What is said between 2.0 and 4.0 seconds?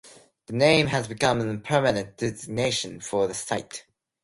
designation for the site.